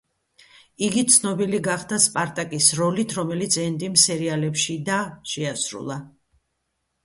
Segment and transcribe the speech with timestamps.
[0.87, 4.99] იგი ცნობილი გახდა სპარტაკის როლით, რომელიც ენდიმ სერიალებში და
[5.37, 6.03] შეასრულა.